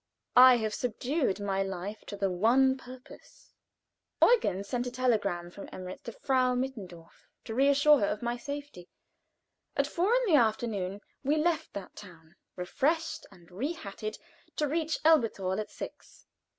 [0.35, 3.53] I have subdued my life to the one purpose."
[4.19, 8.35] Eugen sent a telegram from Emmerich to Frau Mittendorf to reassure her as to my
[8.35, 8.89] safety.
[9.75, 14.17] At four in the afternoon we left that town, refreshed and rehatted,
[14.55, 16.25] to reach Elberthal at six.